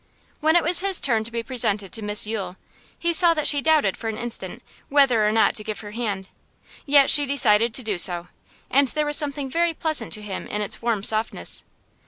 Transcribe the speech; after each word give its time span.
When 0.39 0.55
it 0.55 0.63
was 0.63 0.79
his 0.79 0.99
turn 0.99 1.23
to 1.25 1.31
be 1.31 1.43
presented 1.43 1.91
to 1.91 2.01
Miss 2.01 2.25
Yule, 2.25 2.57
he 2.97 3.13
saw 3.13 3.35
that 3.35 3.45
she 3.47 3.61
doubted 3.61 3.95
for 3.95 4.07
an 4.07 4.17
instant 4.17 4.63
whether 4.89 5.27
or 5.27 5.31
not 5.31 5.53
to 5.57 5.63
give 5.63 5.81
her 5.81 5.91
hand; 5.91 6.29
yet 6.87 7.07
she 7.11 7.27
decided 7.27 7.71
to 7.75 7.83
do 7.83 7.99
so, 7.99 8.27
and 8.71 8.87
there 8.87 9.05
was 9.05 9.15
something 9.15 9.47
very 9.47 9.75
pleasant 9.75 10.11
to 10.13 10.23
him 10.23 10.47
in 10.47 10.63
its 10.63 10.81
warm 10.81 11.03
softness. 11.03 11.63